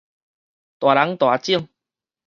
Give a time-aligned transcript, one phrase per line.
[0.79, 1.69] 大人大種